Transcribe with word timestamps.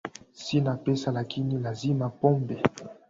Sina 0.33 0.75
pesa 0.77 1.11
lakini 1.11 1.57
lazima 1.59 2.09
pombe 2.09 2.63